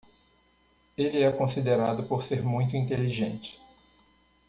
[0.97, 3.59] Ele é considerado por ser muito inteligente.